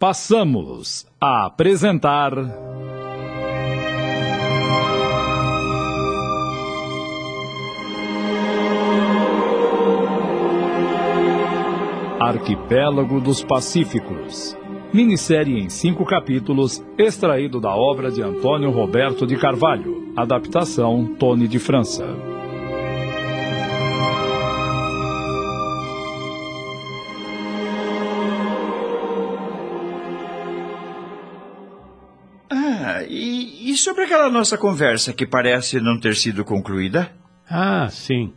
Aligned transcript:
Passamos 0.00 1.06
a 1.20 1.44
apresentar. 1.44 2.32
Arquipélago 12.18 13.20
dos 13.20 13.44
Pacíficos. 13.44 14.56
Minissérie 14.90 15.60
em 15.60 15.68
cinco 15.68 16.06
capítulos, 16.06 16.82
extraído 16.96 17.60
da 17.60 17.76
obra 17.76 18.10
de 18.10 18.22
Antônio 18.22 18.70
Roberto 18.70 19.26
de 19.26 19.36
Carvalho. 19.36 20.14
Adaptação 20.16 21.14
Tony 21.18 21.46
de 21.46 21.58
França. 21.58 22.29
Sobre 33.82 34.04
aquela 34.04 34.30
nossa 34.30 34.56
conversa 34.56 35.12
que 35.12 35.26
parece 35.26 35.80
não 35.80 35.98
ter 35.98 36.16
sido 36.16 36.44
concluída? 36.44 37.12
Ah, 37.48 37.88
sim. 37.90 38.32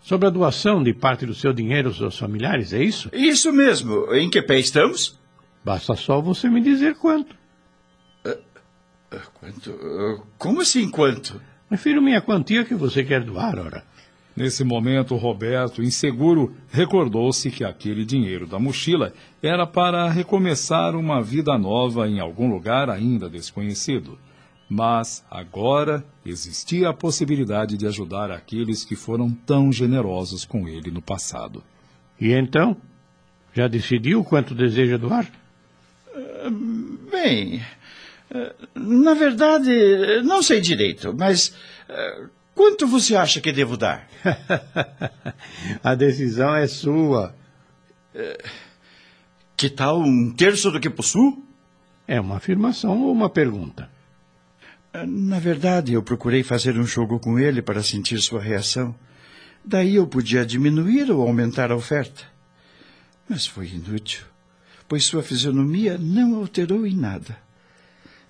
Sobre 0.00 0.28
a 0.28 0.30
doação 0.30 0.82
de 0.82 0.94
parte 0.94 1.26
do 1.26 1.34
seu 1.34 1.52
dinheiro 1.52 1.88
aos 1.88 1.98
seus 1.98 2.18
familiares, 2.18 2.72
é 2.72 2.82
isso? 2.82 3.10
Isso 3.12 3.52
mesmo. 3.52 4.14
Em 4.14 4.30
que 4.30 4.40
pé 4.40 4.58
estamos? 4.58 5.18
Basta 5.64 5.94
só 5.96 6.20
você 6.20 6.48
me 6.48 6.60
dizer 6.60 6.94
quanto. 6.94 7.34
Quanto? 9.34 9.70
Uh, 9.70 10.22
Como 10.38 10.60
assim 10.60 10.88
quanto? 10.90 11.40
Refiro-me 11.70 12.14
à 12.14 12.20
quantia 12.20 12.64
que 12.64 12.74
você 12.74 13.02
quer 13.02 13.22
doar, 13.22 13.58
ora. 13.58 13.84
Nesse 14.36 14.62
momento, 14.62 15.16
Roberto, 15.16 15.82
inseguro, 15.82 16.54
recordou-se 16.70 17.50
que 17.50 17.64
aquele 17.64 18.04
dinheiro 18.04 18.46
da 18.46 18.58
mochila 18.58 19.12
era 19.42 19.66
para 19.66 20.10
recomeçar 20.10 20.94
uma 20.94 21.22
vida 21.22 21.56
nova 21.56 22.06
em 22.06 22.20
algum 22.20 22.50
lugar 22.50 22.90
ainda 22.90 23.30
desconhecido. 23.30 24.18
Mas 24.68 25.24
agora 25.30 26.04
existia 26.24 26.88
a 26.88 26.94
possibilidade 26.94 27.76
de 27.76 27.86
ajudar 27.86 28.30
aqueles 28.32 28.84
que 28.84 28.96
foram 28.96 29.30
tão 29.30 29.72
generosos 29.72 30.44
com 30.44 30.66
ele 30.66 30.90
no 30.90 31.00
passado. 31.00 31.62
E 32.20 32.32
então? 32.32 32.76
Já 33.54 33.68
decidiu 33.68 34.24
quanto 34.24 34.54
deseja 34.54 34.96
doar? 34.96 35.30
Bem, 37.10 37.62
eh, 38.30 38.54
na 38.74 39.14
verdade, 39.14 39.70
não 40.24 40.42
sei 40.42 40.60
direito, 40.60 41.14
mas 41.16 41.54
eh, 41.88 42.24
quanto 42.54 42.86
você 42.86 43.14
acha 43.14 43.40
que 43.40 43.52
devo 43.52 43.76
dar? 43.76 44.08
a 45.82 45.94
decisão 45.94 46.54
é 46.54 46.66
sua. 46.66 47.34
Que 49.56 49.70
tal 49.70 50.00
um 50.00 50.32
terço 50.34 50.70
do 50.70 50.80
que 50.80 50.90
possuo? 50.90 51.42
É 52.08 52.20
uma 52.20 52.36
afirmação 52.36 53.02
ou 53.02 53.12
uma 53.12 53.28
pergunta? 53.28 53.90
Eh, 54.92 55.06
Na 55.06 55.38
verdade, 55.38 55.92
eu 55.92 56.02
procurei 56.02 56.42
fazer 56.42 56.78
um 56.78 56.86
jogo 56.86 57.18
com 57.18 57.38
ele 57.38 57.62
para 57.62 57.82
sentir 57.82 58.20
sua 58.20 58.40
reação. 58.40 58.94
Daí 59.64 59.96
eu 59.96 60.06
podia 60.06 60.46
diminuir 60.46 61.10
ou 61.10 61.26
aumentar 61.26 61.70
a 61.72 61.76
oferta. 61.76 62.22
Mas 63.28 63.46
foi 63.46 63.68
inútil, 63.68 64.24
pois 64.86 65.04
sua 65.04 65.22
fisionomia 65.22 65.98
não 65.98 66.36
alterou 66.36 66.86
em 66.86 66.94
nada. 66.94 67.36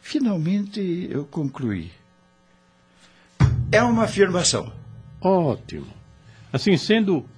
Finalmente 0.01 1.09
eu 1.11 1.25
concluí. 1.27 1.91
É 3.71 3.83
uma 3.83 4.05
afirmação. 4.05 4.73
Ótimo. 5.21 5.87
Assim 6.53 6.77
sendo, 6.79 7.29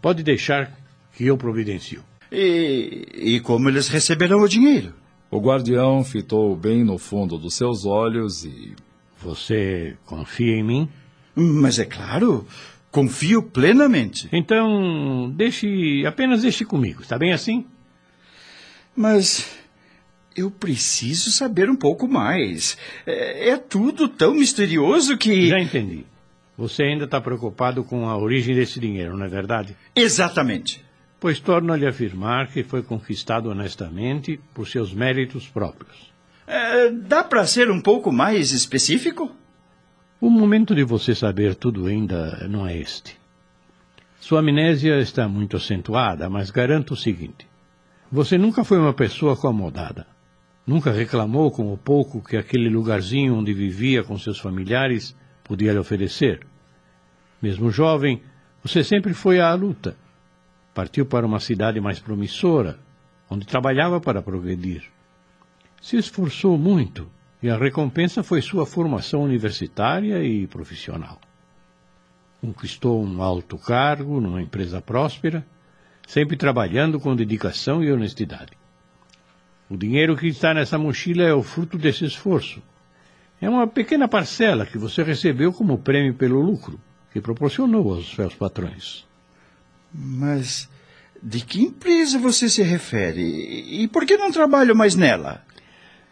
pode 0.00 0.22
deixar 0.22 0.72
que 1.14 1.26
eu 1.26 1.36
providencio. 1.36 2.02
E, 2.32 3.06
e 3.14 3.40
como 3.40 3.68
eles 3.68 3.88
receberão 3.88 4.40
o 4.40 4.48
dinheiro? 4.48 4.94
O 5.34 5.40
guardião 5.40 6.04
fitou 6.04 6.54
bem 6.54 6.84
no 6.84 6.96
fundo 6.96 7.36
dos 7.36 7.54
seus 7.54 7.84
olhos 7.84 8.44
e. 8.44 8.72
Você 9.20 9.96
confia 10.06 10.54
em 10.54 10.62
mim? 10.62 10.88
Mas 11.34 11.80
é 11.80 11.84
claro, 11.84 12.46
confio 12.92 13.42
plenamente. 13.42 14.28
Então, 14.32 15.28
deixe. 15.34 16.06
apenas 16.06 16.42
deixe 16.42 16.64
comigo, 16.64 17.02
está 17.02 17.18
bem 17.18 17.32
assim? 17.32 17.66
Mas 18.94 19.58
eu 20.36 20.52
preciso 20.52 21.32
saber 21.32 21.68
um 21.68 21.74
pouco 21.74 22.06
mais. 22.06 22.78
É, 23.04 23.48
é 23.48 23.56
tudo 23.56 24.06
tão 24.06 24.34
misterioso 24.34 25.18
que. 25.18 25.48
Já 25.48 25.58
entendi. 25.58 26.06
Você 26.56 26.84
ainda 26.84 27.06
está 27.06 27.20
preocupado 27.20 27.82
com 27.82 28.08
a 28.08 28.16
origem 28.16 28.54
desse 28.54 28.78
dinheiro, 28.78 29.16
não 29.16 29.26
é 29.26 29.28
verdade? 29.28 29.76
Exatamente. 29.96 30.83
Pois 31.24 31.40
torno 31.40 31.72
a 31.72 31.76
lhe 31.78 31.86
afirmar 31.86 32.48
que 32.48 32.62
foi 32.62 32.82
conquistado 32.82 33.48
honestamente 33.48 34.38
por 34.52 34.68
seus 34.68 34.92
méritos 34.92 35.48
próprios. 35.48 36.12
É, 36.46 36.90
dá 36.90 37.24
para 37.24 37.46
ser 37.46 37.70
um 37.70 37.80
pouco 37.80 38.12
mais 38.12 38.52
específico? 38.52 39.34
O 40.20 40.28
momento 40.28 40.74
de 40.74 40.84
você 40.84 41.14
saber 41.14 41.54
tudo 41.54 41.86
ainda 41.86 42.46
não 42.46 42.66
é 42.66 42.76
este. 42.76 43.18
Sua 44.20 44.40
amnésia 44.40 45.00
está 45.00 45.26
muito 45.26 45.56
acentuada, 45.56 46.28
mas 46.28 46.50
garanto 46.50 46.90
o 46.90 46.96
seguinte: 46.96 47.48
você 48.12 48.36
nunca 48.36 48.62
foi 48.62 48.76
uma 48.76 48.92
pessoa 48.92 49.32
acomodada. 49.32 50.06
Nunca 50.66 50.92
reclamou 50.92 51.50
com 51.50 51.72
o 51.72 51.78
pouco 51.78 52.22
que 52.22 52.36
aquele 52.36 52.68
lugarzinho 52.68 53.36
onde 53.36 53.54
vivia 53.54 54.04
com 54.04 54.18
seus 54.18 54.38
familiares 54.38 55.16
podia 55.42 55.72
lhe 55.72 55.78
oferecer. 55.78 56.46
Mesmo 57.40 57.70
jovem, 57.70 58.20
você 58.62 58.84
sempre 58.84 59.14
foi 59.14 59.40
à 59.40 59.54
luta. 59.54 60.03
Partiu 60.74 61.06
para 61.06 61.24
uma 61.24 61.38
cidade 61.38 61.80
mais 61.80 62.00
promissora, 62.00 62.80
onde 63.30 63.46
trabalhava 63.46 64.00
para 64.00 64.20
progredir. 64.20 64.90
Se 65.80 65.96
esforçou 65.96 66.58
muito 66.58 67.08
e 67.40 67.48
a 67.48 67.56
recompensa 67.56 68.22
foi 68.22 68.42
sua 68.42 68.66
formação 68.66 69.22
universitária 69.22 70.24
e 70.24 70.46
profissional. 70.48 71.20
Conquistou 72.40 73.04
um 73.04 73.22
alto 73.22 73.56
cargo 73.56 74.20
numa 74.20 74.42
empresa 74.42 74.80
próspera, 74.80 75.46
sempre 76.06 76.36
trabalhando 76.36 76.98
com 76.98 77.14
dedicação 77.14 77.82
e 77.82 77.92
honestidade. 77.92 78.52
O 79.70 79.76
dinheiro 79.76 80.16
que 80.16 80.26
está 80.26 80.52
nessa 80.52 80.76
mochila 80.76 81.22
é 81.22 81.32
o 81.32 81.42
fruto 81.42 81.78
desse 81.78 82.04
esforço. 82.04 82.62
É 83.40 83.48
uma 83.48 83.66
pequena 83.66 84.08
parcela 84.08 84.66
que 84.66 84.76
você 84.76 85.02
recebeu 85.02 85.52
como 85.52 85.78
prêmio 85.78 86.14
pelo 86.14 86.40
lucro 86.40 86.80
que 87.12 87.20
proporcionou 87.20 87.92
aos 87.92 88.12
seus 88.12 88.34
patrões. 88.34 89.06
Mas 89.94 90.68
de 91.22 91.40
que 91.40 91.62
empresa 91.62 92.18
você 92.18 92.48
se 92.48 92.62
refere? 92.62 93.22
E 93.22 93.88
por 93.88 94.04
que 94.04 94.16
não 94.16 94.32
trabalho 94.32 94.74
mais 94.74 94.96
nela? 94.96 95.44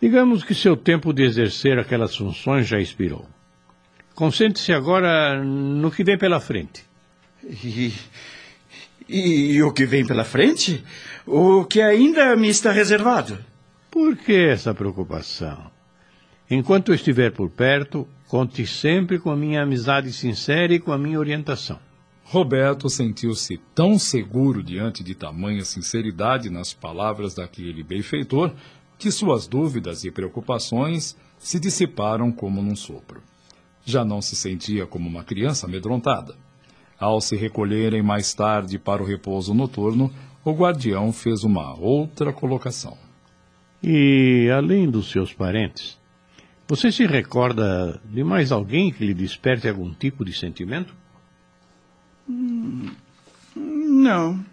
Digamos 0.01 0.43
que 0.43 0.55
seu 0.55 0.77
tempo 0.77 1.13
de 1.13 1.25
exercer 1.25 1.79
aquelas 1.79 2.17
funções 2.17 2.67
já 2.67 2.79
expirou. 2.79 3.27
Concentre-se 4.15 4.73
agora 4.73 5.43
no 5.43 5.91
que 5.91 6.05
vem 6.05 6.17
pela 6.17 6.41
frente. 6.41 6.85
E, 7.45 7.93
e, 9.09 9.55
e 9.55 9.63
o 9.63 9.73
que 9.73 9.85
vem 9.85 10.07
pela 10.07 10.25
frente? 10.25 10.83
O 11.27 11.65
que 11.65 11.81
ainda 11.81 12.35
me 12.37 12.49
está 12.49 12.71
reservado? 12.71 13.39
Por 13.91 14.17
que 14.17 14.33
essa 14.33 14.73
preocupação? 14.73 15.71
Enquanto 16.51 16.91
eu 16.91 16.95
estiver 16.95 17.33
por 17.33 17.51
perto, 17.51 18.09
conte 18.29 18.67
sempre 18.67 19.19
com 19.19 19.31
a 19.31 19.37
minha 19.37 19.63
amizade 19.63 20.13
sincera 20.13 20.73
e 20.73 20.81
com 20.81 20.93
a 20.93 20.99
minha 20.99 21.19
orientação. 21.19 21.79
Roberto 22.33 22.89
sentiu-se 22.89 23.59
tão 23.75 23.99
seguro 23.99 24.63
diante 24.63 25.05
de 25.05 25.15
tamanha 25.15 25.67
sinceridade 25.67 26.49
nas 26.49 26.73
palavras 26.73 27.35
daquele 27.35 27.83
benfeitor 27.83 28.55
que 28.99 29.11
suas 29.11 29.47
dúvidas 29.47 30.03
e 30.03 30.11
preocupações 30.11 31.15
se 31.37 31.61
dissiparam 31.61 32.33
como 32.33 32.63
num 32.63 32.75
sopro. 32.75 33.23
Já 33.85 34.03
não 34.03 34.23
se 34.23 34.35
sentia 34.35 34.87
como 34.87 35.11
uma 35.11 35.23
criança 35.23 35.67
amedrontada. 35.67 36.35
Ao 36.99 37.21
se 37.21 37.37
recolherem 37.37 38.03
mais 38.03 38.33
tarde 38.33 38.79
para 38.79 39.03
o 39.03 39.07
repouso 39.07 39.53
noturno, 39.53 40.11
o 40.43 40.53
guardião 40.53 41.13
fez 41.13 41.45
uma 41.45 41.79
outra 41.79 42.33
colocação. 42.33 42.97
E, 43.83 44.49
além 44.57 44.91
dos 44.91 45.11
seus 45.11 45.35
parentes, 45.35 45.99
você 46.67 46.91
se 46.91 47.05
recorda 47.05 48.01
de 48.07 48.25
mais 48.25 48.51
alguém 48.51 48.91
que 48.91 49.05
lhe 49.05 49.13
desperte 49.13 49.69
algum 49.69 49.93
tipo 49.93 50.25
de 50.25 50.33
sentimento? 50.33 51.02
Não. 53.57 54.45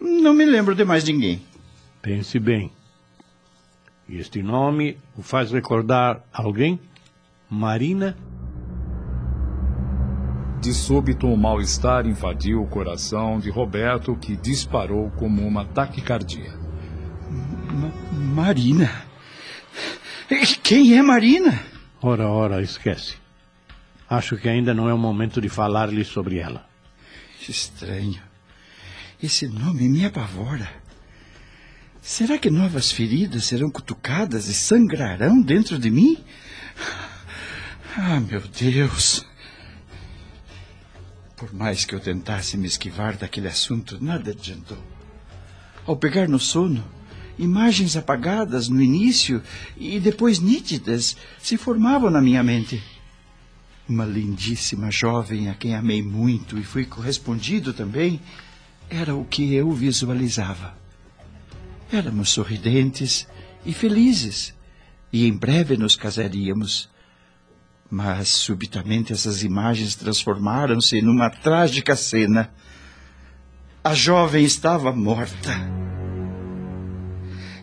Não 0.00 0.32
me 0.34 0.44
lembro 0.44 0.74
de 0.74 0.84
mais 0.84 1.04
ninguém. 1.04 1.42
Pense 2.00 2.38
bem. 2.38 2.70
Este 4.08 4.42
nome 4.42 4.96
o 5.16 5.22
faz 5.22 5.50
recordar 5.52 6.22
alguém? 6.32 6.80
Marina? 7.50 8.16
De 10.60 10.72
súbito, 10.72 11.26
um 11.26 11.36
mal-estar 11.36 12.06
invadiu 12.06 12.62
o 12.62 12.66
coração 12.66 13.38
de 13.38 13.48
Roberto, 13.48 14.16
que 14.16 14.36
disparou 14.36 15.10
como 15.10 15.46
uma 15.46 15.64
taquicardia. 15.64 16.52
Ma 17.70 17.92
Marina? 18.12 18.90
Quem 20.62 20.96
é 20.96 21.02
Marina? 21.02 21.60
Ora, 22.02 22.28
ora, 22.28 22.60
esquece. 22.60 23.16
Acho 24.10 24.36
que 24.36 24.48
ainda 24.48 24.74
não 24.74 24.88
é 24.88 24.94
o 24.94 24.98
momento 24.98 25.40
de 25.40 25.48
falar-lhe 25.48 26.04
sobre 26.04 26.38
ela. 26.38 26.67
Estranho. 27.46 28.22
Esse 29.22 29.46
nome 29.46 29.88
me 29.88 30.04
apavora. 30.04 30.68
Será 32.00 32.38
que 32.38 32.50
novas 32.50 32.90
feridas 32.90 33.44
serão 33.44 33.70
cutucadas 33.70 34.48
e 34.48 34.54
sangrarão 34.54 35.40
dentro 35.42 35.78
de 35.78 35.90
mim? 35.90 36.16
Ah, 37.96 38.20
meu 38.20 38.40
Deus! 38.40 39.26
Por 41.36 41.52
mais 41.52 41.84
que 41.84 41.94
eu 41.94 42.00
tentasse 42.00 42.56
me 42.56 42.66
esquivar 42.66 43.16
daquele 43.16 43.48
assunto, 43.48 44.02
nada 44.02 44.30
adiantou. 44.30 44.78
Ao 45.86 45.96
pegar 45.96 46.28
no 46.28 46.38
sono, 46.38 46.84
imagens 47.38 47.96
apagadas 47.96 48.68
no 48.68 48.80
início 48.80 49.42
e 49.76 50.00
depois 50.00 50.38
nítidas 50.38 51.16
se 51.40 51.56
formavam 51.56 52.10
na 52.10 52.20
minha 52.20 52.42
mente. 52.42 52.82
Uma 53.88 54.04
lindíssima 54.04 54.90
jovem 54.90 55.48
a 55.48 55.54
quem 55.54 55.74
amei 55.74 56.02
muito 56.02 56.58
e 56.58 56.62
fui 56.62 56.84
correspondido 56.84 57.72
também 57.72 58.20
era 58.90 59.14
o 59.14 59.24
que 59.24 59.54
eu 59.54 59.72
visualizava. 59.72 60.76
Éramos 61.90 62.28
sorridentes 62.28 63.26
e 63.64 63.72
felizes, 63.72 64.54
e 65.10 65.26
em 65.26 65.32
breve 65.32 65.76
nos 65.76 65.96
casaríamos. 65.96 66.88
Mas 67.90 68.28
subitamente 68.28 69.14
essas 69.14 69.42
imagens 69.42 69.94
transformaram-se 69.94 71.00
numa 71.00 71.30
trágica 71.30 71.96
cena. 71.96 72.52
A 73.82 73.94
jovem 73.94 74.44
estava 74.44 74.92
morta. 74.92 75.77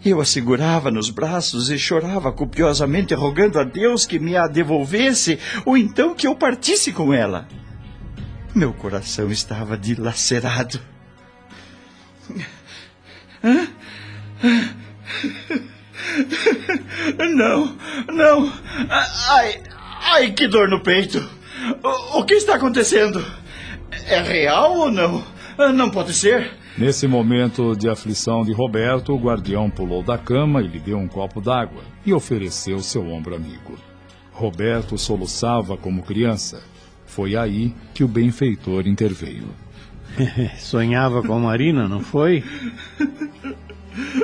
Eu 0.05 0.21
a 0.21 0.25
segurava 0.25 0.91
nos 0.91 1.09
braços 1.09 1.71
e 1.71 1.79
chorava 1.79 2.31
copiosamente, 2.31 3.15
rogando 3.15 3.59
a 3.59 3.63
Deus 3.63 4.05
que 4.05 4.19
me 4.19 4.37
a 4.37 4.45
devolvesse 4.45 5.39
ou 5.65 5.75
então 5.75 6.13
que 6.13 6.27
eu 6.27 6.35
partisse 6.35 6.93
com 6.93 7.11
ela. 7.11 7.47
Meu 8.53 8.71
coração 8.71 9.31
estava 9.31 9.75
dilacerado. 9.75 10.79
Não, 17.35 17.75
não. 18.07 18.53
Ai, 19.29 19.61
ai, 20.01 20.31
que 20.31 20.47
dor 20.47 20.69
no 20.69 20.81
peito. 20.81 21.17
O, 21.83 22.19
o 22.19 22.25
que 22.25 22.35
está 22.35 22.55
acontecendo? 22.55 23.25
É 24.07 24.21
real 24.21 24.77
ou 24.77 24.91
não? 24.91 25.25
Não 25.73 25.89
pode 25.89 26.13
ser. 26.13 26.51
Nesse 26.77 27.07
momento 27.07 27.73
de 27.73 27.87
aflição 27.87 28.43
de 28.43 28.51
Roberto, 28.51 29.13
o 29.13 29.17
guardião 29.17 29.69
pulou 29.69 30.03
da 30.03 30.17
cama 30.17 30.61
e 30.61 30.67
lhe 30.67 30.79
deu 30.79 30.97
um 30.97 31.07
copo 31.07 31.39
d'água 31.39 31.81
e 32.05 32.13
ofereceu 32.13 32.79
seu 32.79 33.07
ombro 33.09 33.33
amigo. 33.33 33.77
Roberto 34.33 34.97
soluçava 34.97 35.77
como 35.77 36.03
criança. 36.03 36.61
Foi 37.05 37.37
aí 37.37 37.73
que 37.93 38.03
o 38.03 38.09
benfeitor 38.09 38.87
interveio. 38.87 39.47
Sonhava 40.59 41.23
com 41.23 41.39
Marina, 41.39 41.87
não 41.87 42.01
foi? 42.01 42.43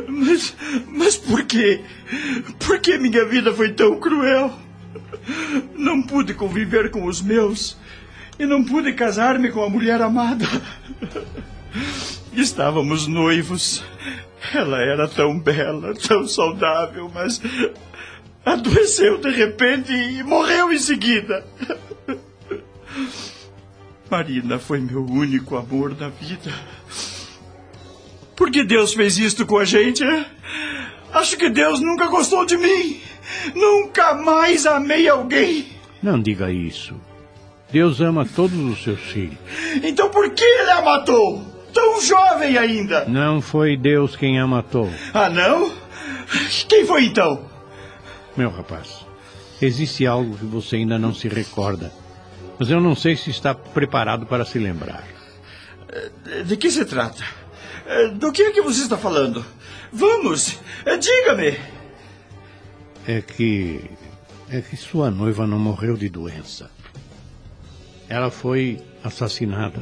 Mas, 0.09 0.53
mas 0.85 1.15
por 1.15 1.45
quê? 1.45 1.81
Por 2.59 2.79
que 2.81 2.97
minha 2.97 3.25
vida 3.25 3.53
foi 3.53 3.71
tão 3.71 3.97
cruel? 4.01 4.51
Não 5.77 6.03
pude 6.03 6.33
conviver 6.33 6.91
com 6.91 7.05
os 7.05 7.21
meus 7.21 7.77
e 8.37 8.45
não 8.45 8.65
pude 8.65 8.91
casar-me 8.91 9.49
com 9.49 9.63
a 9.63 9.69
mulher 9.69 10.01
amada. 10.01 10.45
Estávamos 12.33 13.07
noivos. 13.07 13.83
Ela 14.53 14.81
era 14.81 15.07
tão 15.07 15.39
bela, 15.39 15.93
tão 15.93 16.27
saudável, 16.27 17.09
mas 17.13 17.41
adoeceu 18.45 19.17
de 19.19 19.29
repente 19.29 19.93
e 19.93 20.23
morreu 20.23 20.71
em 20.73 20.79
seguida. 20.79 21.45
Marina 24.09 24.59
foi 24.59 24.79
meu 24.79 25.05
único 25.05 25.55
amor 25.55 25.95
na 25.97 26.09
vida. 26.09 26.51
Por 28.35 28.49
que 28.49 28.63
Deus 28.63 28.93
fez 28.93 29.17
isto 29.17 29.45
com 29.45 29.57
a 29.57 29.65
gente? 29.65 30.03
Acho 31.13 31.37
que 31.37 31.49
Deus 31.49 31.79
nunca 31.79 32.07
gostou 32.07 32.45
de 32.45 32.57
mim. 32.57 32.99
Nunca 33.53 34.13
mais 34.15 34.65
amei 34.65 35.07
alguém. 35.07 35.67
Não 36.01 36.19
diga 36.19 36.51
isso. 36.51 36.99
Deus 37.71 38.01
ama 38.01 38.25
todos 38.25 38.57
os 38.57 38.83
seus 38.83 38.99
filhos. 38.99 39.37
Então 39.83 40.09
por 40.09 40.29
que 40.31 40.43
ele 40.43 40.71
a 40.71 40.81
matou? 40.81 41.50
Tão 41.73 42.01
jovem 42.01 42.57
ainda. 42.57 43.05
Não 43.05 43.41
foi 43.41 43.77
Deus 43.77 44.15
quem 44.15 44.39
a 44.39 44.47
matou. 44.47 44.89
Ah, 45.13 45.29
não? 45.29 45.71
Quem 46.67 46.85
foi 46.85 47.05
então? 47.05 47.45
Meu 48.35 48.49
rapaz, 48.49 49.05
existe 49.61 50.05
algo 50.05 50.37
que 50.37 50.45
você 50.45 50.77
ainda 50.77 50.97
não 50.97 51.13
se 51.13 51.27
recorda. 51.27 51.91
Mas 52.57 52.69
eu 52.69 52.79
não 52.79 52.95
sei 52.95 53.15
se 53.15 53.29
está 53.29 53.53
preparado 53.53 54.25
para 54.25 54.45
se 54.45 54.59
lembrar. 54.59 55.03
De 56.45 56.55
que 56.55 56.71
se 56.71 56.85
trata? 56.85 57.23
Do 58.15 58.31
que 58.31 58.43
é 58.43 58.51
que 58.51 58.61
você 58.61 58.83
está 58.83 58.97
falando? 58.97 59.43
Vamos, 59.91 60.57
diga-me. 60.85 61.59
É 63.07 63.21
que. 63.21 63.89
É 64.49 64.61
que 64.61 64.77
sua 64.77 65.09
noiva 65.09 65.47
não 65.47 65.57
morreu 65.59 65.97
de 65.97 66.07
doença. 66.07 66.69
Ela 68.07 68.29
foi 68.29 68.81
assassinada. 69.03 69.81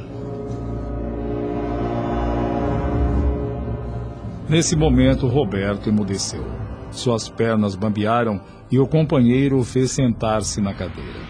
Nesse 4.50 4.74
momento, 4.74 5.28
Roberto 5.28 5.88
emudeceu. 5.88 6.44
Suas 6.90 7.28
pernas 7.28 7.76
bambearam 7.76 8.40
e 8.68 8.80
o 8.80 8.86
companheiro 8.86 9.56
o 9.58 9.64
fez 9.64 9.92
sentar-se 9.92 10.60
na 10.60 10.74
cadeira. 10.74 11.20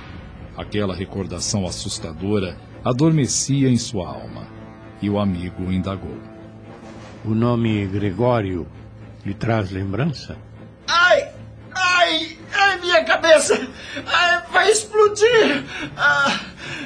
Aquela 0.56 0.94
recordação 0.94 1.67
assustadora 1.67 2.56
adormecia 2.82 3.69
em 3.69 3.76
sua 3.76 4.08
alma. 4.08 4.46
E 5.02 5.11
o 5.11 5.19
amigo 5.19 5.70
indagou. 5.70 6.17
O 7.22 7.34
nome 7.34 7.87
Gregório 7.88 8.67
lhe 9.22 9.34
traz 9.34 9.70
lembrança? 9.70 10.38
Ai! 10.88 11.28
Ai! 11.75 12.38
Ai, 12.55 12.81
minha 12.81 13.05
cabeça! 13.05 13.69
Ai, 14.06 14.43
vai 14.50 14.70
explodir! 14.70 15.67
Ah, 15.94 16.40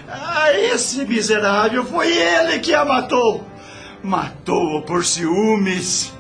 ah, 0.09 0.53
esse 0.53 1.05
miserável 1.05 1.85
foi 1.85 2.13
ele 2.13 2.59
que 2.59 2.75
a 2.75 2.85
matou! 2.85 3.45
Matou-o 4.03 4.83
por 4.83 5.05
ciúmes! 5.05 6.13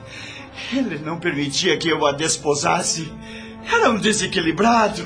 Ele 0.72 0.98
não 0.98 1.18
permitia 1.18 1.76
que 1.76 1.88
eu 1.88 2.06
a 2.06 2.12
desposasse. 2.12 3.12
Era 3.70 3.90
um 3.90 3.98
desequilibrado. 3.98 5.02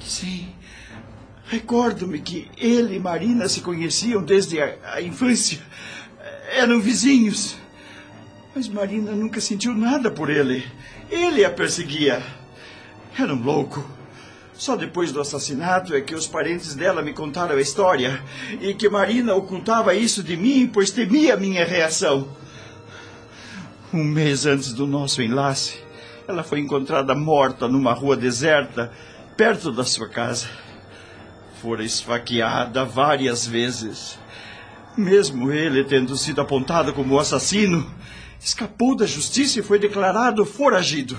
Sim. 0.00 0.48
Recordo-me 1.46 2.20
que 2.20 2.48
ele 2.56 2.96
e 2.96 3.00
Marina 3.00 3.48
se 3.48 3.60
conheciam 3.60 4.22
desde 4.22 4.60
a, 4.60 4.76
a 4.94 5.02
infância. 5.02 5.58
Eram 6.52 6.80
vizinhos. 6.80 7.56
Mas 8.54 8.68
Marina 8.68 9.12
nunca 9.12 9.40
sentiu 9.40 9.74
nada 9.74 10.10
por 10.10 10.30
ele. 10.30 10.64
Ele 11.10 11.44
a 11.44 11.50
perseguia. 11.50 12.22
Era 13.18 13.34
um 13.34 13.42
louco. 13.42 13.84
Só 14.54 14.76
depois 14.76 15.10
do 15.10 15.20
assassinato 15.20 15.94
é 15.94 16.00
que 16.00 16.14
os 16.14 16.26
parentes 16.26 16.74
dela 16.74 17.00
me 17.00 17.14
contaram 17.14 17.56
a 17.56 17.60
história 17.60 18.22
e 18.60 18.74
que 18.74 18.88
Marina 18.88 19.34
ocultava 19.34 19.94
isso 19.94 20.22
de 20.22 20.36
mim, 20.36 20.68
pois 20.70 20.90
temia 20.90 21.36
minha 21.36 21.64
reação. 21.64 22.28
Um 23.92 24.04
mês 24.04 24.46
antes 24.46 24.72
do 24.72 24.86
nosso 24.86 25.20
enlace, 25.20 25.82
ela 26.28 26.44
foi 26.44 26.60
encontrada 26.60 27.12
morta 27.12 27.66
numa 27.66 27.92
rua 27.92 28.16
deserta, 28.16 28.92
perto 29.36 29.72
da 29.72 29.84
sua 29.84 30.08
casa. 30.08 30.48
Fora 31.60 31.82
esfaqueada 31.82 32.84
várias 32.84 33.44
vezes. 33.44 34.16
Mesmo 34.96 35.50
ele 35.50 35.82
tendo 35.82 36.16
sido 36.16 36.40
apontado 36.40 36.92
como 36.92 37.18
assassino, 37.18 37.92
escapou 38.38 38.94
da 38.94 39.06
justiça 39.06 39.58
e 39.58 39.62
foi 39.62 39.80
declarado 39.80 40.46
foragido. 40.46 41.18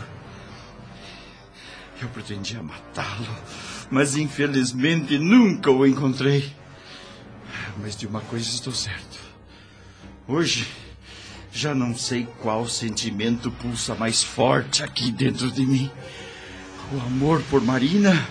Eu 2.02 2.08
pretendia 2.08 2.64
matá-lo, 2.64 3.28
mas 3.90 4.16
infelizmente 4.16 5.20
nunca 5.20 5.70
o 5.70 5.86
encontrei. 5.86 6.54
Mas 7.82 7.98
de 7.98 8.08
uma 8.08 8.22
coisa 8.22 8.48
estou 8.48 8.72
certo. 8.72 9.20
Hoje 10.26 10.66
já 11.52 11.76
não 11.76 11.94
sei 11.94 12.28
qual 12.40 12.66
sentimento 12.66 13.52
pulsa 13.52 13.94
mais 13.94 14.24
forte 14.24 14.82
aqui 14.82 15.12
dentro 15.12 15.52
de 15.52 15.66
mim: 15.66 15.92
o 16.94 17.00
amor 17.02 17.42
por 17.50 17.62
Marina 17.62 18.26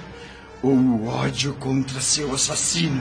ou 0.62 0.72
o 0.72 1.06
ódio 1.06 1.54
contra 1.54 2.00
seu 2.00 2.32
assassino. 2.34 3.00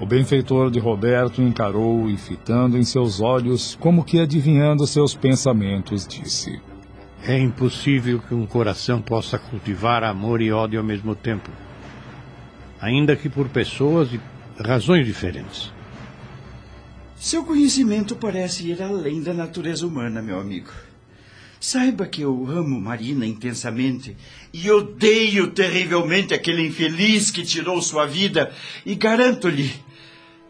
O 0.00 0.06
benfeitor 0.06 0.70
de 0.70 0.78
Roberto 0.78 1.42
encarou 1.42 2.08
e, 2.08 2.16
fitando 2.16 2.78
em 2.78 2.84
seus 2.84 3.20
olhos, 3.20 3.76
como 3.80 4.04
que 4.04 4.20
adivinhando 4.20 4.86
seus 4.86 5.14
pensamentos, 5.14 6.06
disse: 6.06 6.60
É 7.24 7.38
impossível 7.38 8.20
que 8.20 8.34
um 8.34 8.46
coração 8.46 9.00
possa 9.00 9.38
cultivar 9.38 10.04
amor 10.04 10.40
e 10.40 10.52
ódio 10.52 10.78
ao 10.78 10.84
mesmo 10.84 11.14
tempo, 11.16 11.50
ainda 12.80 13.16
que 13.16 13.28
por 13.28 13.48
pessoas 13.48 14.12
e 14.12 14.20
razões 14.58 15.06
diferentes. 15.06 15.72
Seu 17.16 17.44
conhecimento 17.44 18.14
parece 18.16 18.68
ir 18.68 18.82
além 18.82 19.22
da 19.22 19.32
natureza 19.32 19.86
humana, 19.86 20.20
meu 20.20 20.38
amigo. 20.38 20.70
Saiba 21.58 22.06
que 22.06 22.20
eu 22.22 22.46
amo 22.46 22.80
Marina 22.80 23.26
intensamente 23.26 24.16
e 24.52 24.70
odeio 24.70 25.50
terrivelmente 25.50 26.34
aquele 26.34 26.66
infeliz 26.66 27.30
que 27.30 27.42
tirou 27.42 27.80
sua 27.80 28.06
vida, 28.06 28.52
e 28.84 28.94
garanto-lhe, 28.94 29.72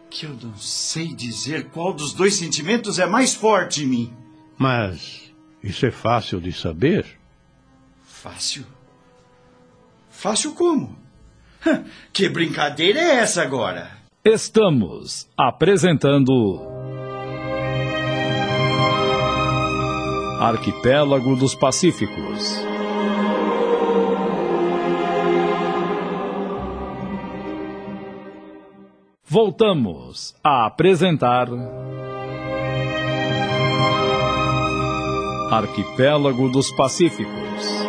que 0.09 0.25
eu 0.25 0.37
não 0.41 0.57
sei 0.57 1.13
dizer 1.13 1.65
qual 1.69 1.93
dos 1.93 2.13
dois 2.13 2.35
sentimentos 2.35 2.99
é 2.99 3.05
mais 3.05 3.33
forte 3.33 3.83
em 3.83 3.87
mim. 3.87 4.13
Mas 4.57 5.31
isso 5.63 5.85
é 5.85 5.91
fácil 5.91 6.41
de 6.41 6.51
saber? 6.51 7.05
Fácil? 8.03 8.65
Fácil 10.09 10.53
como? 10.53 10.97
Que 12.13 12.29
brincadeira 12.29 12.99
é 12.99 13.15
essa 13.19 13.41
agora? 13.41 13.89
Estamos 14.23 15.27
apresentando. 15.37 16.61
Arquipélago 20.39 21.35
dos 21.35 21.55
Pacíficos. 21.55 22.61
Voltamos 29.29 30.35
a 30.43 30.65
apresentar. 30.65 31.47
Arquipélago 35.51 36.49
dos 36.49 36.71
Pacíficos. 36.71 37.86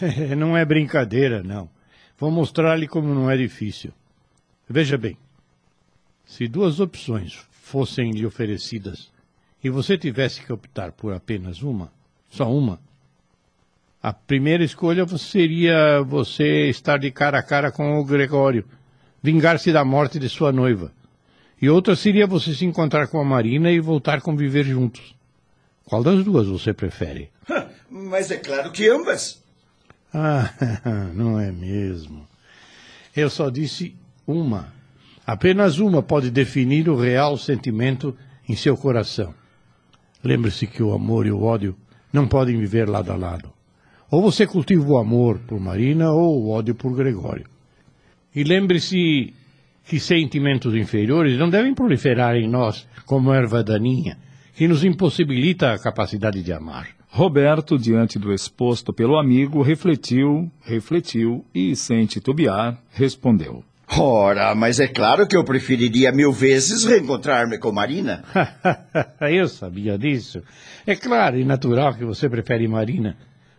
não 0.36 0.56
é 0.56 0.64
brincadeira, 0.64 1.42
não. 1.42 1.68
Vou 2.18 2.30
mostrar-lhe 2.30 2.86
como 2.86 3.14
não 3.14 3.30
é 3.30 3.36
difícil. 3.36 3.92
Veja 4.68 4.96
bem. 4.98 5.16
Se 6.24 6.46
duas 6.46 6.80
opções 6.80 7.34
fossem 7.50 8.12
lhe 8.12 8.26
oferecidas 8.26 9.10
e 9.62 9.70
você 9.70 9.96
tivesse 9.98 10.42
que 10.42 10.52
optar 10.52 10.92
por 10.92 11.12
apenas 11.12 11.62
uma, 11.62 11.92
só 12.28 12.50
uma, 12.52 12.80
a 14.02 14.12
primeira 14.14 14.64
escolha 14.64 15.06
seria 15.18 16.02
você 16.02 16.68
estar 16.70 16.98
de 16.98 17.10
cara 17.10 17.38
a 17.38 17.42
cara 17.42 17.70
com 17.70 17.98
o 17.98 18.04
Gregório, 18.04 18.64
vingar-se 19.22 19.70
da 19.72 19.84
morte 19.84 20.18
de 20.18 20.28
sua 20.28 20.50
noiva. 20.50 20.90
E 21.60 21.68
outra 21.68 21.94
seria 21.94 22.26
você 22.26 22.54
se 22.54 22.64
encontrar 22.64 23.08
com 23.08 23.20
a 23.20 23.24
Marina 23.24 23.70
e 23.70 23.78
voltar 23.78 24.18
a 24.18 24.20
conviver 24.22 24.64
juntos. 24.64 25.14
Qual 25.84 26.02
das 26.02 26.24
duas 26.24 26.46
você 26.46 26.72
prefere? 26.72 27.30
Mas 27.90 28.30
é 28.30 28.38
claro 28.38 28.72
que 28.72 28.88
ambas. 28.88 29.39
Ah, 30.12 30.50
não 31.14 31.38
é 31.38 31.52
mesmo. 31.52 32.26
Eu 33.16 33.30
só 33.30 33.50
disse 33.50 33.94
uma. 34.26 34.72
Apenas 35.26 35.78
uma 35.78 36.02
pode 36.02 36.30
definir 36.30 36.88
o 36.88 36.96
real 36.96 37.36
sentimento 37.36 38.16
em 38.48 38.56
seu 38.56 38.76
coração. 38.76 39.34
Lembre-se 40.22 40.66
que 40.66 40.82
o 40.82 40.92
amor 40.92 41.26
e 41.26 41.30
o 41.30 41.42
ódio 41.42 41.76
não 42.12 42.26
podem 42.26 42.58
viver 42.58 42.88
lado 42.88 43.12
a 43.12 43.16
lado. 43.16 43.52
Ou 44.10 44.20
você 44.20 44.46
cultiva 44.46 44.84
o 44.84 44.98
amor 44.98 45.38
por 45.46 45.60
Marina 45.60 46.10
ou 46.10 46.42
o 46.42 46.50
ódio 46.50 46.74
por 46.74 46.94
Gregório. 46.94 47.46
E 48.34 48.42
lembre-se 48.42 49.32
que 49.84 50.00
sentimentos 50.00 50.74
inferiores 50.74 51.38
não 51.38 51.48
devem 51.48 51.74
proliferar 51.74 52.36
em 52.36 52.48
nós 52.48 52.86
como 53.06 53.32
erva 53.32 53.62
daninha, 53.62 54.18
que 54.54 54.68
nos 54.68 54.84
impossibilita 54.84 55.72
a 55.72 55.78
capacidade 55.78 56.42
de 56.42 56.52
amar. 56.52 56.99
Roberto, 57.12 57.76
diante 57.76 58.20
do 58.20 58.32
exposto 58.32 58.92
pelo 58.92 59.18
amigo, 59.18 59.62
refletiu, 59.62 60.50
refletiu 60.60 61.44
e, 61.52 61.74
sem 61.74 62.06
titubear, 62.06 62.80
respondeu. 62.92 63.64
Ora, 63.98 64.54
mas 64.54 64.78
é 64.78 64.86
claro 64.86 65.26
que 65.26 65.36
eu 65.36 65.42
preferiria 65.42 66.12
mil 66.12 66.32
vezes 66.32 66.84
reencontrar-me 66.84 67.58
com 67.58 67.72
Marina. 67.72 68.22
eu 69.28 69.48
sabia 69.48 69.98
disso. 69.98 70.40
É 70.86 70.94
claro 70.94 71.36
e 71.36 71.44
natural 71.44 71.94
que 71.96 72.04
você 72.04 72.28
prefere 72.28 72.68
Marina, 72.68 73.16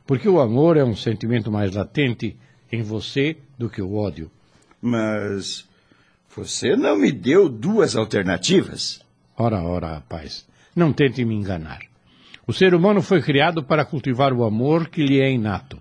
porque 0.07 0.29
o 0.29 0.39
amor 0.39 0.77
é 0.77 0.83
um 0.85 0.95
sentimento 0.95 1.51
mais 1.51 1.75
latente 1.75 2.37
em 2.71 2.81
você 2.81 3.35
do 3.59 3.69
que 3.69 3.81
o 3.81 3.93
ódio. 3.93 4.31
Mas 4.81 5.67
você 6.33 6.77
não 6.77 6.97
me 6.97 7.11
deu 7.11 7.49
duas 7.49 7.97
alternativas. 7.97 9.01
Ora, 9.37 9.61
ora, 9.61 9.95
rapaz, 9.95 10.47
não 10.73 10.93
tente 10.93 11.25
me 11.25 11.35
enganar. 11.35 11.90
O 12.51 12.53
ser 12.53 12.75
humano 12.75 13.01
foi 13.01 13.21
criado 13.21 13.63
para 13.63 13.85
cultivar 13.85 14.33
o 14.33 14.43
amor 14.43 14.89
que 14.89 15.01
lhe 15.01 15.21
é 15.21 15.31
inato, 15.31 15.79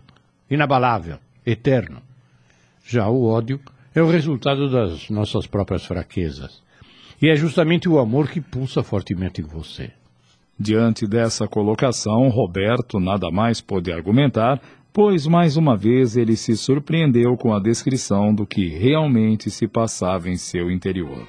inabalável, 0.49 1.19
eterno. 1.45 2.01
Já 2.87 3.09
o 3.09 3.27
ódio 3.27 3.59
é 3.93 4.01
o 4.01 4.09
resultado 4.09 4.71
das 4.71 5.11
nossas 5.11 5.49
próprias 5.49 5.85
fraquezas. 5.85 6.63
E 7.21 7.29
é 7.29 7.35
justamente 7.35 7.89
o 7.89 7.99
amor 7.99 8.29
que 8.29 8.41
pulsa 8.41 8.85
fortemente 8.85 9.41
em 9.41 9.45
você. 9.45 9.91
Diante 10.57 11.09
dessa 11.09 11.49
colocação, 11.49 12.29
Roberto 12.29 13.01
nada 13.01 13.33
mais 13.33 13.61
pôde 13.61 13.91
argumentar, 13.91 14.63
pois 14.93 15.27
mais 15.27 15.57
uma 15.57 15.77
vez 15.77 16.17
ele 16.17 16.37
se 16.37 16.57
surpreendeu 16.57 17.37
com 17.37 17.53
a 17.53 17.59
descrição 17.59 18.33
do 18.33 18.47
que 18.47 18.69
realmente 18.69 19.51
se 19.51 19.67
passava 19.67 20.31
em 20.31 20.37
seu 20.37 20.71
interior. 20.71 21.27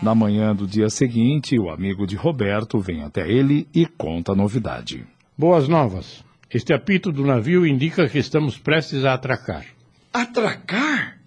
Na 0.00 0.14
manhã 0.14 0.54
do 0.54 0.64
dia 0.64 0.88
seguinte, 0.88 1.58
o 1.58 1.70
amigo 1.70 2.06
de 2.06 2.14
Roberto 2.14 2.78
vem 2.78 3.02
até 3.02 3.28
ele 3.28 3.66
e 3.74 3.84
conta 3.84 4.30
a 4.30 4.36
novidade. 4.36 5.04
Boas 5.36 5.66
novas. 5.66 6.24
Este 6.48 6.72
apito 6.72 7.10
do 7.10 7.26
navio 7.26 7.66
indica 7.66 8.08
que 8.08 8.18
estamos 8.18 8.56
prestes 8.56 9.04
a 9.04 9.14
atracar. 9.14 9.66
Atracar? 10.12 11.18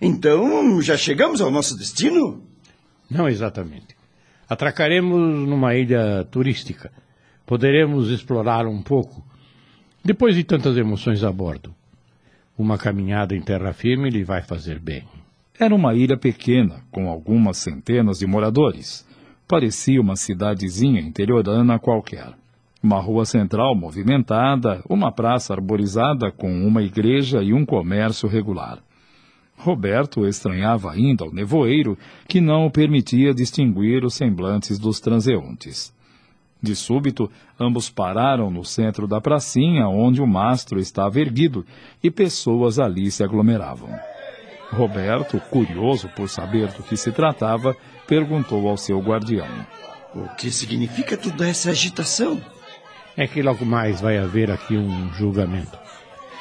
Então 0.00 0.82
já 0.82 0.96
chegamos 0.96 1.40
ao 1.40 1.50
nosso 1.50 1.78
destino? 1.78 2.42
Não 3.08 3.28
exatamente. 3.28 3.94
Atracaremos 4.48 5.48
numa 5.48 5.76
ilha 5.76 6.24
turística. 6.28 6.90
Poderemos 7.46 8.10
explorar 8.10 8.66
um 8.66 8.82
pouco. 8.82 9.24
Depois 10.04 10.34
de 10.34 10.42
tantas 10.42 10.76
emoções 10.76 11.22
a 11.22 11.30
bordo, 11.30 11.72
uma 12.58 12.76
caminhada 12.76 13.36
em 13.36 13.40
terra 13.40 13.72
firme 13.72 14.10
lhe 14.10 14.24
vai 14.24 14.42
fazer 14.42 14.80
bem. 14.80 15.04
Era 15.58 15.74
uma 15.74 15.94
ilha 15.94 16.16
pequena, 16.16 16.82
com 16.90 17.08
algumas 17.08 17.58
centenas 17.58 18.18
de 18.18 18.26
moradores. 18.26 19.06
Parecia 19.46 20.00
uma 20.00 20.16
cidadezinha 20.16 21.00
interiorana 21.00 21.78
qualquer. 21.78 22.32
Uma 22.82 22.98
rua 22.98 23.26
central 23.26 23.74
movimentada, 23.74 24.82
uma 24.88 25.12
praça 25.12 25.52
arborizada 25.52 26.32
com 26.32 26.50
uma 26.66 26.82
igreja 26.82 27.42
e 27.42 27.52
um 27.52 27.66
comércio 27.66 28.28
regular. 28.28 28.78
Roberto 29.58 30.26
estranhava 30.26 30.90
ainda 30.90 31.24
o 31.24 31.32
nevoeiro 31.32 31.98
que 32.26 32.40
não 32.40 32.70
permitia 32.70 33.34
distinguir 33.34 34.04
os 34.04 34.14
semblantes 34.14 34.78
dos 34.78 35.00
transeuntes. 35.00 35.94
De 36.62 36.74
súbito, 36.74 37.30
ambos 37.60 37.90
pararam 37.90 38.50
no 38.50 38.64
centro 38.64 39.06
da 39.06 39.20
pracinha 39.20 39.86
onde 39.86 40.22
o 40.22 40.26
mastro 40.26 40.80
estava 40.80 41.20
erguido 41.20 41.64
e 42.02 42.10
pessoas 42.10 42.78
ali 42.78 43.10
se 43.10 43.22
aglomeravam. 43.22 43.90
Roberto, 44.72 45.38
curioso 45.50 46.08
por 46.08 46.28
saber 46.28 46.68
do 46.68 46.82
que 46.82 46.96
se 46.96 47.12
tratava, 47.12 47.76
perguntou 48.06 48.66
ao 48.68 48.76
seu 48.76 48.98
guardião: 49.00 49.46
O 50.14 50.28
que 50.36 50.50
significa 50.50 51.16
toda 51.16 51.46
essa 51.46 51.70
agitação? 51.70 52.40
É 53.16 53.26
que 53.26 53.42
logo 53.42 53.64
mais 53.66 54.00
vai 54.00 54.18
haver 54.18 54.50
aqui 54.50 54.76
um 54.76 55.12
julgamento. 55.12 55.78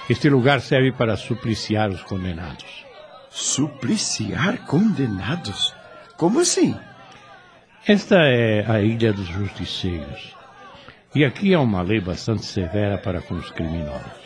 Este 0.10 0.30
lugar 0.30 0.62
serve 0.62 0.92
para 0.94 1.18
supliciar 1.18 1.90
os 1.90 2.02
condenados. 2.04 2.86
Supliciar 3.30 4.66
condenados? 4.66 5.76
Como 6.18 6.40
assim? 6.40 6.76
Esta 7.86 8.16
é 8.16 8.66
a 8.70 8.82
Ilha 8.82 9.12
dos 9.12 9.28
Justiceiros. 9.28 10.36
E 11.14 11.26
aqui 11.26 11.54
há 11.54 11.60
uma 11.60 11.82
lei 11.82 12.00
bastante 12.00 12.46
severa 12.46 12.98
para 12.98 13.22
com 13.22 13.36
os 13.36 13.52
criminosos. 13.52 14.22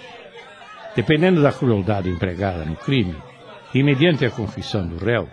Dependendo 0.95 1.41
da 1.41 1.51
crueldade 1.51 2.09
empregada 2.09 2.63
no 2.63 2.75
crime, 2.75 3.15
e 3.73 3.83
mediante 3.83 4.25
a 4.25 4.31
confissão 4.31 4.87
do 4.87 5.03
réu, 5.03 5.27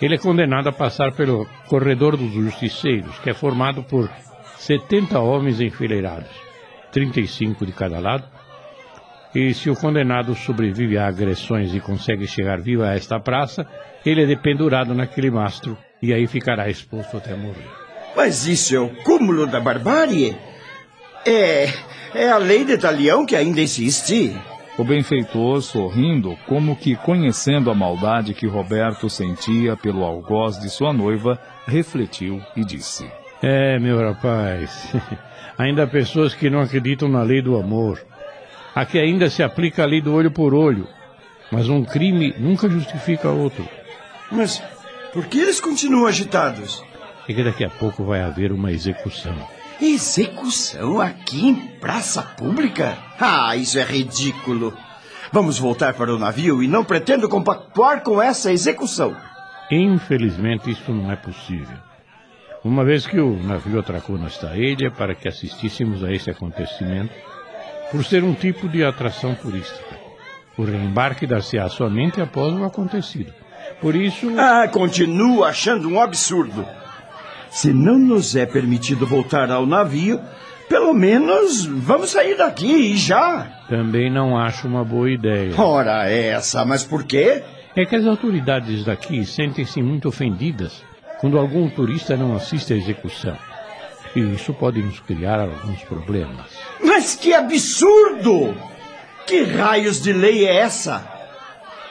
ele 0.00 0.14
é 0.14 0.18
condenado 0.18 0.68
a 0.68 0.72
passar 0.72 1.12
pelo 1.12 1.46
corredor 1.68 2.16
dos 2.16 2.32
justiceiros, 2.32 3.18
que 3.18 3.30
é 3.30 3.34
formado 3.34 3.82
por 3.82 4.10
70 4.58 5.18
homens 5.20 5.60
enfileirados, 5.60 6.30
35 6.92 7.66
de 7.66 7.72
cada 7.72 7.98
lado, 7.98 8.24
e 9.34 9.54
se 9.54 9.70
o 9.70 9.76
condenado 9.76 10.34
sobrevive 10.34 10.98
a 10.98 11.06
agressões 11.06 11.74
e 11.74 11.80
consegue 11.80 12.26
chegar 12.26 12.60
vivo 12.60 12.82
a 12.82 12.94
esta 12.94 13.20
praça, 13.20 13.66
ele 14.04 14.24
é 14.24 14.26
dependurado 14.26 14.94
naquele 14.94 15.30
mastro 15.30 15.78
e 16.02 16.12
aí 16.12 16.26
ficará 16.26 16.68
exposto 16.68 17.16
até 17.16 17.34
morrer. 17.36 17.68
Mas 18.16 18.46
isso 18.46 18.74
é 18.74 18.80
o 18.80 18.88
cúmulo 19.04 19.46
da 19.46 19.60
barbárie? 19.60 20.36
É, 21.24 21.68
é 22.14 22.28
a 22.28 22.38
lei 22.38 22.64
de 22.64 22.76
talião 22.76 23.24
que 23.24 23.36
ainda 23.36 23.60
existe. 23.60 24.36
O 24.80 24.84
benfeitor, 24.84 25.60
sorrindo, 25.60 26.38
como 26.46 26.74
que 26.74 26.96
conhecendo 26.96 27.70
a 27.70 27.74
maldade 27.74 28.32
que 28.32 28.46
Roberto 28.46 29.10
sentia 29.10 29.76
pelo 29.76 30.02
algoz 30.02 30.58
de 30.58 30.70
sua 30.70 30.90
noiva, 30.90 31.38
refletiu 31.66 32.40
e 32.56 32.64
disse: 32.64 33.06
É, 33.42 33.78
meu 33.78 34.00
rapaz, 34.00 34.90
ainda 35.58 35.82
há 35.82 35.86
pessoas 35.86 36.32
que 36.32 36.48
não 36.48 36.62
acreditam 36.62 37.10
na 37.10 37.22
lei 37.22 37.42
do 37.42 37.58
amor. 37.58 38.02
Aqui 38.74 38.98
ainda 38.98 39.28
se 39.28 39.42
aplica 39.42 39.82
a 39.82 39.86
lei 39.86 40.00
do 40.00 40.14
olho 40.14 40.30
por 40.30 40.54
olho, 40.54 40.88
mas 41.52 41.68
um 41.68 41.84
crime 41.84 42.34
nunca 42.38 42.66
justifica 42.66 43.28
outro. 43.28 43.68
Mas 44.32 44.62
por 45.12 45.26
que 45.26 45.40
eles 45.40 45.60
continuam 45.60 46.06
agitados? 46.06 46.82
É 47.28 47.34
que 47.34 47.44
daqui 47.44 47.64
a 47.64 47.68
pouco 47.68 48.02
vai 48.02 48.22
haver 48.22 48.50
uma 48.50 48.72
execução. 48.72 49.59
Execução 49.80 51.00
aqui 51.00 51.48
em 51.48 51.54
praça 51.54 52.22
pública? 52.22 52.98
Ah, 53.18 53.56
isso 53.56 53.78
é 53.78 53.82
ridículo. 53.82 54.76
Vamos 55.32 55.58
voltar 55.58 55.94
para 55.94 56.14
o 56.14 56.18
navio 56.18 56.62
e 56.62 56.68
não 56.68 56.84
pretendo 56.84 57.28
compactuar 57.30 58.02
com 58.02 58.20
essa 58.20 58.52
execução. 58.52 59.16
Infelizmente, 59.70 60.70
isso 60.70 60.92
não 60.92 61.10
é 61.10 61.16
possível. 61.16 61.78
Uma 62.62 62.84
vez 62.84 63.06
que 63.06 63.18
o 63.18 63.42
navio 63.42 63.80
atracou 63.80 64.18
nesta 64.18 64.54
ilha 64.54 64.90
para 64.90 65.14
que 65.14 65.26
assistíssemos 65.26 66.04
a 66.04 66.12
esse 66.12 66.28
acontecimento, 66.28 67.14
por 67.90 68.04
ser 68.04 68.22
um 68.22 68.34
tipo 68.34 68.68
de 68.68 68.84
atração 68.84 69.34
turística, 69.34 69.98
o 70.58 70.64
reembarque 70.64 71.26
dar-se-á 71.26 71.70
somente 71.70 72.20
após 72.20 72.52
o 72.52 72.64
acontecido. 72.64 73.32
Por 73.80 73.96
isso. 73.96 74.28
Ah, 74.38 74.68
continuo 74.68 75.42
achando 75.42 75.88
um 75.88 75.98
absurdo. 75.98 76.66
Se 77.50 77.72
não 77.72 77.98
nos 77.98 78.36
é 78.36 78.46
permitido 78.46 79.06
voltar 79.06 79.50
ao 79.50 79.66
navio, 79.66 80.20
pelo 80.68 80.94
menos 80.94 81.66
vamos 81.66 82.10
sair 82.10 82.36
daqui 82.36 82.92
e 82.92 82.96
já. 82.96 83.64
Também 83.68 84.08
não 84.10 84.38
acho 84.38 84.68
uma 84.68 84.84
boa 84.84 85.10
ideia. 85.10 85.52
Ora, 85.60 86.08
essa, 86.08 86.64
mas 86.64 86.84
por 86.84 87.02
quê? 87.04 87.42
É 87.76 87.84
que 87.84 87.96
as 87.96 88.06
autoridades 88.06 88.84
daqui 88.84 89.24
sentem-se 89.24 89.82
muito 89.82 90.08
ofendidas 90.08 90.84
quando 91.20 91.38
algum 91.38 91.68
turista 91.68 92.16
não 92.16 92.34
assiste 92.34 92.72
à 92.72 92.76
execução. 92.76 93.36
E 94.14 94.20
isso 94.20 94.54
pode 94.54 94.80
nos 94.80 95.00
criar 95.00 95.40
alguns 95.40 95.82
problemas. 95.82 96.46
Mas 96.82 97.14
que 97.14 97.34
absurdo! 97.34 98.54
Que 99.26 99.42
raios 99.42 100.02
de 100.02 100.12
lei 100.12 100.46
é 100.46 100.56
essa? 100.56 101.19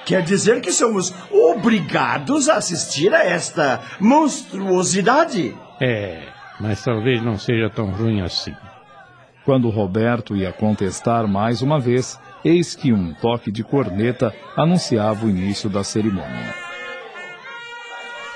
Quer 0.09 0.23
dizer 0.23 0.59
que 0.59 0.71
somos 0.71 1.13
obrigados 1.29 2.49
a 2.49 2.55
assistir 2.55 3.13
a 3.13 3.23
esta 3.23 3.79
monstruosidade? 3.99 5.55
É, 5.79 6.23
mas 6.59 6.83
talvez 6.83 7.21
não 7.21 7.37
seja 7.37 7.69
tão 7.69 7.91
ruim 7.91 8.19
assim. 8.19 8.55
Quando 9.45 9.69
Roberto 9.69 10.35
ia 10.35 10.51
contestar 10.51 11.27
mais 11.27 11.61
uma 11.61 11.79
vez, 11.79 12.19
eis 12.43 12.73
que 12.73 12.91
um 12.91 13.13
toque 13.13 13.51
de 13.51 13.63
corneta 13.63 14.33
anunciava 14.57 15.27
o 15.27 15.29
início 15.29 15.69
da 15.69 15.83
cerimônia. 15.83 16.55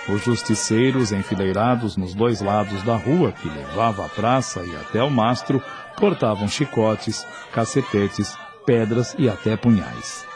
Os 0.07 0.23
justiceiros, 0.23 1.11
enfileirados 1.11 1.97
nos 1.97 2.13
dois 2.13 2.39
lados 2.39 2.83
da 2.83 2.97
rua 2.97 3.31
que 3.31 3.49
levava 3.49 4.05
à 4.05 4.09
praça 4.09 4.61
e 4.63 4.75
até 4.75 5.01
o 5.01 5.09
mastro, 5.09 5.59
portavam 5.97 6.47
chicotes, 6.47 7.25
cacetetes, 7.51 8.37
pedras 8.63 9.15
e 9.17 9.27
até 9.27 9.57
punhais. 9.57 10.31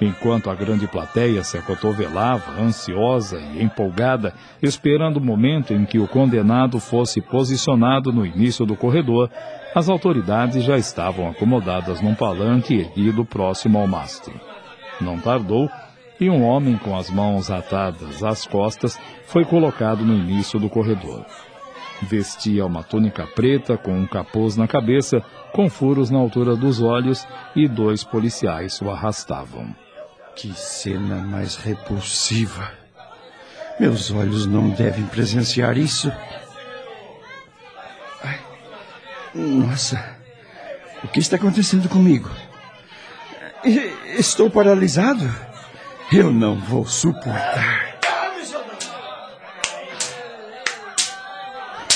Enquanto 0.00 0.48
a 0.48 0.54
grande 0.54 0.86
plateia 0.86 1.44
se 1.44 1.58
acotovelava, 1.58 2.58
ansiosa 2.58 3.38
e 3.38 3.62
empolgada, 3.62 4.32
esperando 4.62 5.18
o 5.18 5.20
momento 5.20 5.74
em 5.74 5.84
que 5.84 5.98
o 5.98 6.08
condenado 6.08 6.80
fosse 6.80 7.20
posicionado 7.20 8.10
no 8.10 8.24
início 8.24 8.64
do 8.64 8.74
corredor, 8.74 9.30
as 9.74 9.90
autoridades 9.90 10.64
já 10.64 10.78
estavam 10.78 11.28
acomodadas 11.28 12.00
num 12.00 12.14
palanque 12.14 12.74
erguido 12.74 13.26
próximo 13.26 13.78
ao 13.78 13.86
mastro. 13.86 14.32
Não 15.00 15.18
tardou 15.18 15.68
e 16.18 16.30
um 16.30 16.44
homem 16.44 16.78
com 16.78 16.96
as 16.96 17.10
mãos 17.10 17.50
atadas 17.50 18.22
às 18.22 18.46
costas 18.46 18.98
foi 19.24 19.44
colocado 19.44 20.04
no 20.04 20.14
início 20.14 20.58
do 20.58 20.70
corredor. 20.70 21.26
Vestia 22.02 22.64
uma 22.64 22.82
túnica 22.82 23.26
preta 23.26 23.76
com 23.76 23.92
um 23.92 24.06
capuz 24.06 24.56
na 24.56 24.66
cabeça, 24.66 25.22
com 25.52 25.68
furos 25.68 26.10
na 26.10 26.18
altura 26.18 26.56
dos 26.56 26.80
olhos, 26.80 27.26
e 27.54 27.68
dois 27.68 28.02
policiais 28.02 28.80
o 28.80 28.90
arrastavam. 28.90 29.74
Que 30.40 30.54
cena 30.54 31.16
mais 31.16 31.56
repulsiva. 31.56 32.72
Meus 33.78 34.10
olhos 34.10 34.46
não 34.46 34.70
devem 34.70 35.04
presenciar 35.04 35.76
isso. 35.76 36.10
Ai, 38.24 38.40
nossa, 39.34 40.02
o 41.04 41.08
que 41.08 41.20
está 41.20 41.36
acontecendo 41.36 41.90
comigo? 41.90 42.30
Estou 44.16 44.48
paralisado. 44.48 45.30
Eu 46.10 46.30
não 46.32 46.58
vou 46.58 46.86
suportar. 46.86 47.98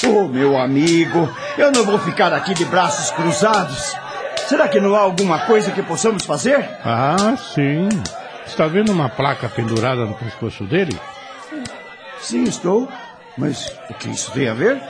Oh, 0.07 0.29
meu 0.29 0.59
amigo, 0.59 1.35
eu 1.57 1.73
não 1.73 1.83
vou 1.83 1.99
ficar 1.99 2.31
aqui 2.35 2.53
de 2.53 2.67
braços 2.67 3.11
cruzados. 3.11 3.97
Será 4.47 4.69
que 4.69 4.79
não 4.81 4.95
há 4.95 4.99
alguma 4.99 5.47
coisa 5.47 5.71
que 5.71 5.83
possamos 5.83 6.27
fazer? 6.27 6.69
Ah, 6.85 7.39
sim. 7.55 7.89
Está 8.47 8.67
vendo 8.67 8.93
uma 8.93 9.09
placa 9.09 9.49
pendurada 9.49 10.05
no 10.05 10.15
pescoço 10.15 10.65
dele? 10.65 10.99
Sim, 12.19 12.45
estou. 12.45 12.89
Mas 13.37 13.69
o 13.91 13.95
que 13.95 14.09
isso 14.09 14.31
tem 14.33 14.49
a 14.49 14.55
ver? 14.55 14.81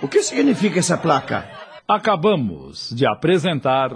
O 0.00 0.08
que 0.08 0.22
significa 0.22 0.78
essa 0.78 0.96
placa? 0.96 1.48
Acabamos 1.86 2.90
de 2.94 3.06
apresentar. 3.06 3.90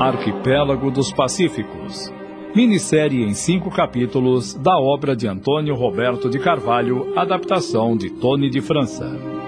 Arquipélago 0.00 0.90
dos 0.90 1.12
Pacíficos. 1.12 2.12
Minissérie 2.54 3.24
em 3.24 3.34
cinco 3.34 3.68
capítulos 3.68 4.54
da 4.54 4.78
obra 4.78 5.16
de 5.16 5.26
Antônio 5.26 5.74
Roberto 5.74 6.30
de 6.30 6.38
Carvalho, 6.38 7.12
adaptação 7.18 7.96
de 7.96 8.10
Tony 8.10 8.48
de 8.48 8.60
França. 8.60 9.43